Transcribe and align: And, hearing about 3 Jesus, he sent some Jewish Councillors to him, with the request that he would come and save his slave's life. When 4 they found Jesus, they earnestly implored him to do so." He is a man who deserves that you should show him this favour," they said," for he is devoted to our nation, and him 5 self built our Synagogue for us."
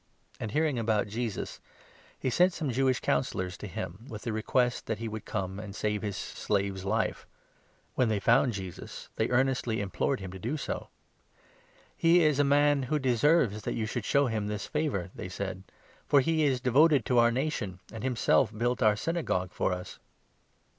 And, 0.39 0.49
hearing 0.49 0.79
about 0.79 1.03
3 1.03 1.11
Jesus, 1.11 1.59
he 2.17 2.31
sent 2.31 2.53
some 2.53 2.71
Jewish 2.71 3.01
Councillors 3.01 3.55
to 3.57 3.67
him, 3.67 4.07
with 4.09 4.23
the 4.23 4.33
request 4.33 4.87
that 4.87 4.97
he 4.97 5.07
would 5.07 5.25
come 5.25 5.59
and 5.59 5.75
save 5.75 6.01
his 6.01 6.17
slave's 6.17 6.83
life. 6.85 7.27
When 7.93 8.07
4 8.07 8.09
they 8.15 8.19
found 8.19 8.53
Jesus, 8.53 9.09
they 9.17 9.29
earnestly 9.29 9.79
implored 9.79 10.19
him 10.19 10.31
to 10.31 10.39
do 10.39 10.57
so." 10.57 10.89
He 11.95 12.23
is 12.23 12.39
a 12.39 12.43
man 12.43 12.81
who 12.89 12.97
deserves 12.97 13.61
that 13.61 13.75
you 13.75 13.85
should 13.85 14.05
show 14.05 14.25
him 14.25 14.47
this 14.47 14.65
favour," 14.65 15.11
they 15.13 15.29
said," 15.29 15.61
for 16.09 16.19
he 16.19 16.45
is 16.45 16.61
devoted 16.61 17.05
to 17.05 17.19
our 17.19 17.29
nation, 17.31 17.79
and 17.93 18.03
him 18.03 18.15
5 18.15 18.19
self 18.23 18.57
built 18.57 18.81
our 18.81 18.95
Synagogue 18.95 19.51
for 19.53 19.71
us." 19.71 19.99